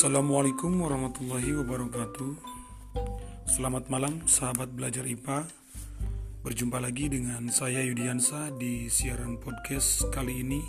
Assalamualaikum 0.00 0.80
warahmatullahi 0.80 1.60
wabarakatuh. 1.60 2.32
Selamat 3.44 3.92
malam 3.92 4.24
sahabat 4.24 4.72
belajar 4.72 5.04
IPA 5.04 5.44
Berjumpa 6.40 6.80
lagi 6.80 7.12
dengan 7.12 7.44
saya 7.52 7.84
Yudiansa 7.84 8.48
di 8.56 8.88
siaran 8.88 9.36
podcast 9.36 10.08
kali 10.08 10.40
ini. 10.40 10.64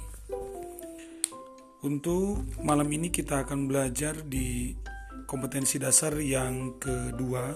Untuk 1.87 2.43
malam 2.59 2.91
ini 2.91 3.07
kita 3.07 3.47
akan 3.47 3.71
belajar 3.71 4.19
di 4.19 4.75
kompetensi 5.23 5.79
dasar 5.79 6.19
yang 6.19 6.75
kedua 6.75 7.55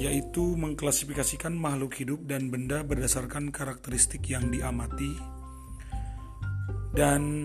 Yaitu 0.00 0.56
mengklasifikasikan 0.56 1.60
makhluk 1.60 1.92
hidup 2.00 2.24
dan 2.24 2.48
benda 2.48 2.80
berdasarkan 2.88 3.52
karakteristik 3.52 4.24
yang 4.32 4.48
diamati. 4.48 5.12
Dan 6.96 7.44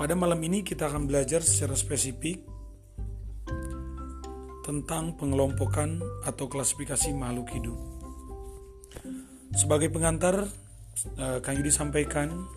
pada 0.00 0.16
malam 0.16 0.40
ini 0.40 0.64
kita 0.64 0.88
akan 0.88 1.04
belajar 1.04 1.44
secara 1.44 1.76
spesifik 1.76 2.40
tentang 4.64 5.12
pengelompokan 5.20 6.00
atau 6.24 6.48
klasifikasi 6.48 7.12
makhluk 7.12 7.52
hidup. 7.52 7.76
Sebagai 9.52 9.92
pengantar, 9.92 10.48
eh, 11.20 11.38
Kang 11.44 11.60
Yudi 11.60 11.68
sampaikan, 11.68 12.48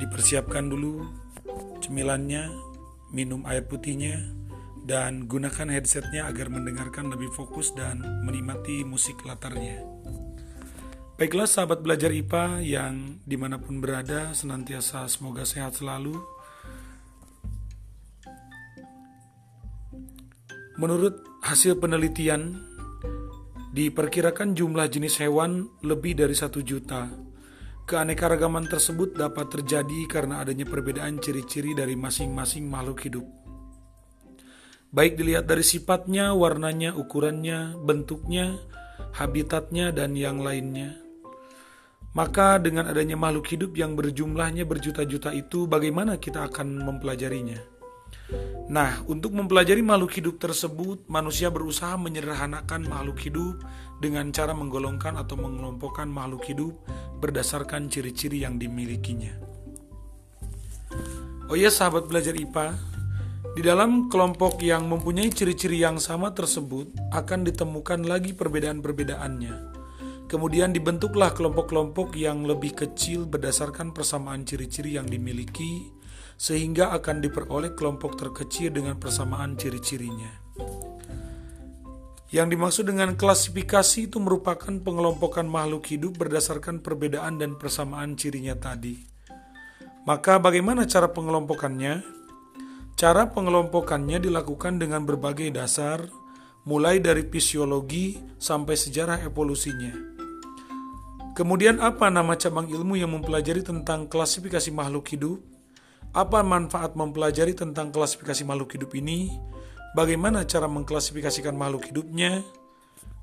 dipersiapkan 0.00 0.64
dulu 0.72 1.04
cemilannya, 1.84 2.48
minum 3.12 3.44
air 3.44 3.68
putihnya, 3.68 4.24
dan 4.88 5.28
gunakan 5.28 5.68
headsetnya 5.68 6.24
agar 6.24 6.48
mendengarkan 6.48 7.12
lebih 7.12 7.28
fokus 7.36 7.76
dan 7.76 8.00
menikmati 8.24 8.80
musik 8.88 9.20
latarnya. 9.28 9.84
Baiklah 11.20 11.44
sahabat 11.44 11.84
belajar 11.84 12.08
IPA 12.16 12.64
yang 12.64 13.20
di 13.28 13.36
mana 13.36 13.60
pun 13.60 13.76
berada 13.76 14.32
senantiasa 14.32 15.04
semoga 15.04 15.44
sehat 15.44 15.76
selalu. 15.76 16.16
Menurut 20.80 21.20
hasil 21.44 21.76
penelitian, 21.76 22.64
diperkirakan 23.76 24.56
jumlah 24.56 24.88
jenis 24.88 25.20
hewan 25.20 25.68
lebih 25.84 26.16
dari 26.16 26.32
satu 26.32 26.64
juta. 26.64 27.12
Keanekaragaman 27.84 28.64
tersebut 28.72 29.12
dapat 29.12 29.52
terjadi 29.52 30.08
karena 30.08 30.40
adanya 30.40 30.64
perbedaan 30.64 31.20
ciri-ciri 31.20 31.76
dari 31.76 32.00
masing-masing 32.00 32.64
makhluk 32.64 33.04
hidup. 33.04 33.28
Baik 34.88 35.20
dilihat 35.20 35.44
dari 35.44 35.68
sifatnya, 35.68 36.32
warnanya, 36.32 36.96
ukurannya, 36.96 37.76
bentuknya, 37.76 38.56
habitatnya, 39.20 39.92
dan 39.92 40.16
yang 40.16 40.40
lainnya. 40.40 40.99
Maka 42.10 42.58
dengan 42.58 42.90
adanya 42.90 43.14
makhluk 43.14 43.46
hidup 43.54 43.78
yang 43.78 43.94
berjumlahnya 43.94 44.66
berjuta-juta 44.66 45.30
itu 45.30 45.70
bagaimana 45.70 46.18
kita 46.18 46.50
akan 46.50 46.82
mempelajarinya? 46.82 47.80
Nah, 48.70 49.02
untuk 49.10 49.34
mempelajari 49.34 49.82
makhluk 49.82 50.14
hidup 50.14 50.38
tersebut, 50.38 51.06
manusia 51.10 51.50
berusaha 51.50 51.94
menyederhanakan 51.98 52.86
makhluk 52.86 53.18
hidup 53.22 53.62
dengan 53.98 54.30
cara 54.30 54.54
menggolongkan 54.54 55.18
atau 55.18 55.34
mengelompokkan 55.38 56.06
makhluk 56.06 56.46
hidup 56.46 56.74
berdasarkan 57.18 57.90
ciri-ciri 57.90 58.42
yang 58.42 58.58
dimilikinya. 58.58 59.34
Oh 61.50 61.58
ya 61.58 61.70
sahabat 61.70 62.06
belajar 62.06 62.34
IPA, 62.34 62.78
di 63.58 63.62
dalam 63.66 64.06
kelompok 64.06 64.62
yang 64.62 64.86
mempunyai 64.86 65.34
ciri-ciri 65.34 65.82
yang 65.82 65.98
sama 65.98 66.30
tersebut 66.30 66.90
akan 67.10 67.42
ditemukan 67.42 68.06
lagi 68.06 68.34
perbedaan-perbedaannya. 68.34 69.69
Kemudian 70.30 70.70
dibentuklah 70.70 71.34
kelompok-kelompok 71.34 72.14
yang 72.14 72.46
lebih 72.46 72.78
kecil 72.78 73.26
berdasarkan 73.26 73.90
persamaan 73.90 74.46
ciri-ciri 74.46 74.94
yang 74.94 75.10
dimiliki, 75.10 75.90
sehingga 76.38 76.94
akan 76.94 77.18
diperoleh 77.18 77.74
kelompok 77.74 78.14
terkecil 78.14 78.70
dengan 78.70 78.94
persamaan 78.94 79.58
ciri-cirinya. 79.58 80.30
Yang 82.30 82.46
dimaksud 82.54 82.84
dengan 82.86 83.18
klasifikasi 83.18 84.06
itu 84.06 84.22
merupakan 84.22 84.70
pengelompokan 84.70 85.50
makhluk 85.50 85.90
hidup 85.90 86.14
berdasarkan 86.14 86.78
perbedaan 86.78 87.42
dan 87.42 87.58
persamaan 87.58 88.14
cirinya 88.14 88.54
tadi. 88.54 89.02
Maka 90.06 90.38
bagaimana 90.38 90.86
cara 90.86 91.10
pengelompokannya? 91.10 92.06
Cara 92.94 93.34
pengelompokannya 93.34 94.22
dilakukan 94.22 94.78
dengan 94.78 95.02
berbagai 95.02 95.50
dasar, 95.50 96.06
mulai 96.70 97.02
dari 97.02 97.26
fisiologi 97.26 98.14
sampai 98.38 98.78
sejarah 98.78 99.26
evolusinya. 99.26 100.19
Kemudian 101.30 101.78
apa 101.78 102.10
nama 102.10 102.34
cabang 102.34 102.66
ilmu 102.66 102.98
yang 102.98 103.14
mempelajari 103.14 103.62
tentang 103.62 104.10
klasifikasi 104.10 104.68
makhluk 104.74 105.06
hidup? 105.14 105.38
Apa 106.10 106.42
manfaat 106.42 106.98
mempelajari 106.98 107.54
tentang 107.54 107.94
klasifikasi 107.94 108.42
makhluk 108.42 108.74
hidup 108.74 108.90
ini? 108.98 109.30
Bagaimana 109.94 110.42
cara 110.42 110.66
mengklasifikasikan 110.66 111.54
makhluk 111.54 111.86
hidupnya? 111.86 112.42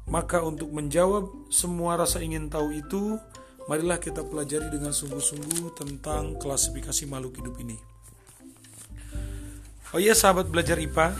Maka 0.07 0.39
untuk 0.39 0.71
menjawab 0.71 1.51
semua 1.51 1.99
rasa 1.99 2.23
ingin 2.23 2.47
tahu 2.47 2.79
itu, 2.79 3.19
marilah 3.67 3.99
kita 3.99 4.23
pelajari 4.23 4.71
dengan 4.71 4.95
sungguh-sungguh 4.95 5.75
tentang 5.75 6.39
klasifikasi 6.39 7.03
makhluk 7.11 7.43
hidup 7.43 7.59
ini. 7.59 7.75
Oh 9.91 9.99
iya 9.99 10.15
sahabat 10.15 10.47
belajar 10.47 10.79
IPA, 10.79 11.11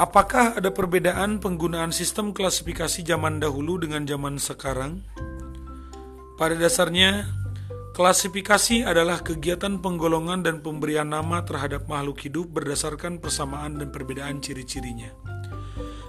Apakah 0.00 0.58
ada 0.58 0.72
perbedaan 0.72 1.38
penggunaan 1.38 1.92
sistem 1.94 2.32
klasifikasi 2.32 3.04
zaman 3.04 3.38
dahulu 3.38 3.76
dengan 3.78 4.02
zaman 4.08 4.40
sekarang? 4.40 5.04
Pada 6.40 6.56
dasarnya, 6.58 7.28
klasifikasi 7.92 8.88
adalah 8.88 9.20
kegiatan 9.20 9.78
penggolongan 9.78 10.42
dan 10.42 10.64
pemberian 10.64 11.12
nama 11.12 11.44
terhadap 11.44 11.86
makhluk 11.86 12.24
hidup 12.24 12.50
berdasarkan 12.50 13.20
persamaan 13.20 13.78
dan 13.78 13.92
perbedaan 13.92 14.40
ciri-cirinya. 14.40 15.12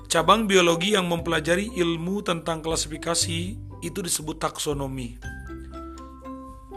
Cabang 0.09 0.47
biologi 0.47 0.95
yang 0.95 1.05
mempelajari 1.11 1.75
ilmu 1.75 2.23
tentang 2.23 2.63
klasifikasi 2.63 3.39
itu 3.83 3.99
disebut 3.99 4.39
taksonomi. 4.39 5.19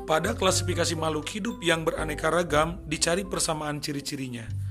Pada 0.06 0.34
klasifikasi 0.34 0.94
makhluk 0.98 1.26
hidup 1.32 1.56
yang 1.62 1.86
beraneka 1.86 2.30
ragam, 2.30 2.82
dicari 2.84 3.22
persamaan 3.22 3.78
ciri-cirinya. 3.78 4.65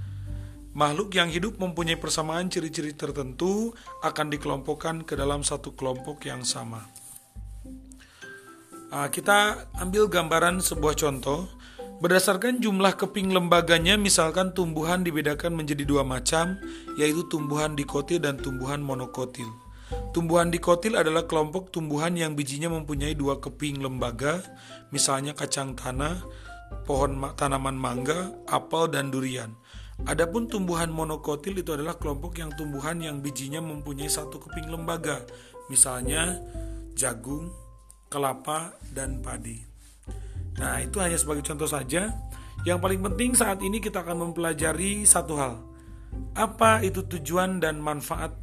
Makhluk 0.76 1.16
yang 1.16 1.32
hidup 1.32 1.56
mempunyai 1.56 1.96
persamaan 1.96 2.52
ciri-ciri 2.52 2.92
tertentu 2.92 3.72
akan 4.04 4.28
dikelompokkan 4.28 5.08
ke 5.08 5.16
dalam 5.16 5.40
satu 5.40 5.72
kelompok 5.72 6.28
yang 6.28 6.44
sama. 6.44 6.84
Nah, 8.92 9.08
kita 9.08 9.72
ambil 9.80 10.12
gambaran 10.12 10.60
sebuah 10.60 11.00
contoh. 11.00 11.48
Berdasarkan 12.04 12.60
jumlah 12.60 13.00
keping 13.00 13.32
lembaganya, 13.32 13.96
misalkan 13.96 14.52
tumbuhan 14.52 15.00
dibedakan 15.00 15.56
menjadi 15.56 15.88
dua 15.88 16.04
macam, 16.04 16.60
yaitu 17.00 17.24
tumbuhan 17.32 17.72
dikotil 17.72 18.20
dan 18.20 18.36
tumbuhan 18.36 18.84
monokotil. 18.84 19.48
Tumbuhan 20.12 20.52
dikotil 20.52 21.00
adalah 21.00 21.24
kelompok 21.24 21.72
tumbuhan 21.72 22.20
yang 22.20 22.36
bijinya 22.36 22.68
mempunyai 22.68 23.16
dua 23.16 23.40
keping 23.40 23.80
lembaga, 23.80 24.44
misalnya 24.92 25.32
kacang 25.32 25.72
tanah, 25.72 26.20
pohon 26.84 27.16
tanaman 27.40 27.80
mangga, 27.80 28.36
apel, 28.52 28.92
dan 28.92 29.08
durian. 29.08 29.56
Adapun 30.04 30.52
tumbuhan 30.52 30.92
monokotil 30.92 31.56
itu 31.56 31.72
adalah 31.72 31.96
kelompok 31.96 32.36
yang 32.36 32.52
tumbuhan 32.60 33.00
yang 33.00 33.24
bijinya 33.24 33.64
mempunyai 33.64 34.12
satu 34.12 34.44
keping 34.44 34.68
lembaga, 34.68 35.24
misalnya 35.72 36.36
jagung, 37.00 37.48
kelapa, 38.12 38.76
dan 38.92 39.24
padi. 39.24 39.64
Nah, 40.60 40.84
itu 40.84 41.00
hanya 41.00 41.16
sebagai 41.16 41.48
contoh 41.48 41.68
saja. 41.68 42.12
Yang 42.68 42.80
paling 42.84 43.02
penting 43.08 43.32
saat 43.36 43.60
ini 43.64 43.80
kita 43.80 44.04
akan 44.04 44.30
mempelajari 44.30 45.08
satu 45.08 45.34
hal. 45.40 45.64
Apa 46.36 46.84
itu 46.84 47.04
tujuan 47.08 47.64
dan 47.64 47.80
manfaat 47.80 48.36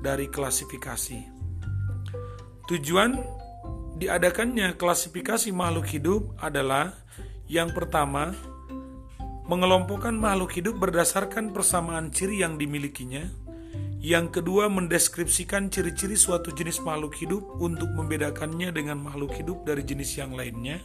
dari 0.00 0.28
klasifikasi? 0.28 1.20
Tujuan 2.68 3.10
diadakannya 4.00 4.80
klasifikasi 4.80 5.52
makhluk 5.52 5.86
hidup 5.92 6.22
adalah 6.40 6.96
yang 7.52 7.70
pertama, 7.76 8.32
mengelompokkan 9.52 10.16
makhluk 10.16 10.56
hidup 10.56 10.80
berdasarkan 10.80 11.52
persamaan 11.52 12.08
ciri 12.08 12.40
yang 12.40 12.56
dimilikinya. 12.56 13.20
Yang 14.00 14.40
kedua, 14.40 14.72
mendeskripsikan 14.72 15.68
ciri-ciri 15.68 16.16
suatu 16.16 16.56
jenis 16.56 16.80
makhluk 16.80 17.12
hidup 17.20 17.44
untuk 17.60 17.92
membedakannya 17.92 18.72
dengan 18.72 18.96
makhluk 19.04 19.36
hidup 19.36 19.68
dari 19.68 19.84
jenis 19.84 20.16
yang 20.16 20.32
lainnya. 20.32 20.80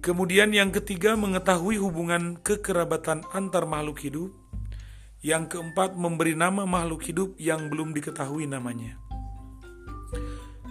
Kemudian 0.00 0.48
yang 0.56 0.72
ketiga, 0.72 1.12
mengetahui 1.12 1.76
hubungan 1.76 2.40
kekerabatan 2.40 3.20
antar 3.36 3.68
makhluk 3.68 4.00
hidup. 4.00 4.32
Yang 5.20 5.60
keempat, 5.60 5.92
memberi 5.92 6.32
nama 6.32 6.64
makhluk 6.64 7.04
hidup 7.04 7.36
yang 7.36 7.68
belum 7.68 7.92
diketahui 7.92 8.48
namanya. 8.48 8.96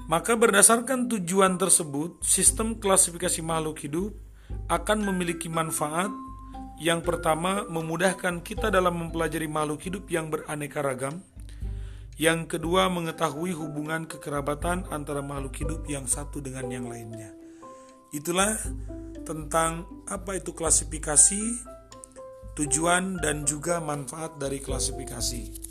Maka 0.10 0.34
berdasarkan 0.34 1.06
tujuan 1.14 1.62
tersebut, 1.62 2.25
sistem 2.25 2.74
klasifikasi 2.81 3.38
makhluk 3.46 3.86
hidup 3.86 4.27
akan 4.68 5.08
memiliki 5.08 5.48
manfaat 5.48 6.12
yang 6.78 7.02
pertama 7.02 7.66
memudahkan 7.66 8.46
kita 8.46 8.70
dalam 8.70 9.02
mempelajari 9.02 9.50
makhluk 9.50 9.82
hidup 9.82 10.06
yang 10.14 10.30
beraneka 10.30 10.86
ragam. 10.86 11.26
Yang 12.18 12.58
kedua 12.58 12.90
mengetahui 12.90 13.54
hubungan 13.54 14.06
kekerabatan 14.10 14.90
antara 14.90 15.22
makhluk 15.22 15.54
hidup 15.58 15.82
yang 15.90 16.06
satu 16.10 16.42
dengan 16.42 16.70
yang 16.70 16.86
lainnya. 16.90 17.34
Itulah 18.10 18.58
tentang 19.26 19.86
apa 20.10 20.38
itu 20.38 20.54
klasifikasi, 20.54 21.42
tujuan 22.58 23.22
dan 23.22 23.46
juga 23.46 23.78
manfaat 23.82 24.38
dari 24.42 24.58
klasifikasi. 24.62 25.68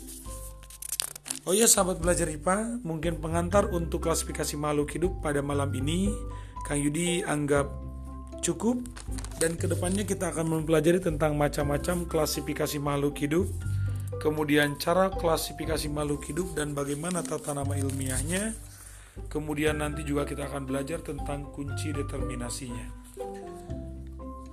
Oh 1.47 1.55
ya 1.55 1.67
sahabat 1.67 2.03
belajar 2.03 2.27
IPA, 2.27 2.83
mungkin 2.83 3.23
pengantar 3.23 3.71
untuk 3.71 4.03
klasifikasi 4.03 4.59
makhluk 4.59 4.91
hidup 4.91 5.23
pada 5.23 5.39
malam 5.39 5.71
ini 5.71 6.11
Kang 6.67 6.83
Yudi 6.83 7.23
anggap 7.23 7.71
cukup. 8.47 8.79
Dan 9.37 9.59
ke 9.59 9.67
depannya 9.67 10.07
kita 10.07 10.31
akan 10.31 10.47
mempelajari 10.59 11.03
tentang 11.03 11.35
macam-macam 11.35 12.07
klasifikasi 12.07 12.79
makhluk 12.79 13.19
hidup. 13.19 13.47
Kemudian 14.23 14.79
cara 14.79 15.11
klasifikasi 15.13 15.91
makhluk 15.91 16.25
hidup 16.25 16.55
dan 16.55 16.71
bagaimana 16.71 17.21
tata 17.21 17.51
nama 17.51 17.75
ilmiahnya. 17.75 18.55
Kemudian 19.27 19.83
nanti 19.83 20.07
juga 20.07 20.23
kita 20.25 20.47
akan 20.47 20.63
belajar 20.65 21.03
tentang 21.03 21.51
kunci 21.51 21.91
determinasinya. 21.91 23.05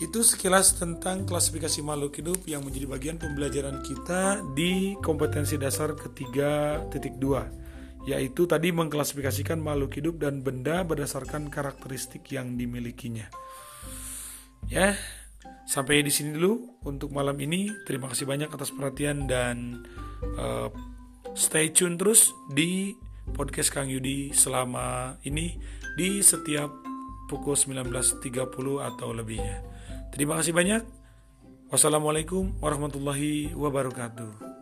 Itu 0.02 0.26
sekilas 0.26 0.76
tentang 0.76 1.24
klasifikasi 1.24 1.80
makhluk 1.80 2.18
hidup 2.18 2.40
yang 2.50 2.66
menjadi 2.66 2.86
bagian 2.90 3.16
pembelajaran 3.16 3.80
kita 3.86 4.42
di 4.52 4.98
kompetensi 5.00 5.54
dasar 5.56 5.94
ketiga 5.94 6.82
titik 6.90 7.16
dua 7.16 7.64
yaitu 8.04 8.44
tadi 8.44 8.68
mengklasifikasikan 8.68 9.56
makhluk 9.56 9.96
hidup 9.96 10.20
dan 10.20 10.44
benda 10.44 10.84
berdasarkan 10.84 11.48
karakteristik 11.48 12.28
yang 12.36 12.60
dimilikinya. 12.60 13.32
Ya, 14.68 14.96
sampai 15.68 16.04
di 16.04 16.12
sini 16.12 16.36
dulu 16.36 16.80
untuk 16.84 17.12
malam 17.12 17.36
ini. 17.40 17.70
Terima 17.84 18.08
kasih 18.10 18.28
banyak 18.28 18.50
atas 18.50 18.72
perhatian 18.72 19.28
dan 19.28 19.84
uh, 20.36 20.68
stay 21.36 21.70
tune 21.70 22.00
terus 22.00 22.32
di 22.52 22.94
podcast 23.32 23.72
Kang 23.72 23.88
Yudi 23.88 24.30
selama 24.36 25.16
ini 25.24 25.56
di 25.96 26.20
setiap 26.20 26.70
pukul 27.26 27.56
19.30 27.56 28.20
atau 28.80 29.08
lebihnya. 29.16 29.64
Terima 30.12 30.38
kasih 30.38 30.54
banyak. 30.54 30.82
Wassalamualaikum 31.72 32.60
warahmatullahi 32.62 33.56
wabarakatuh. 33.56 34.53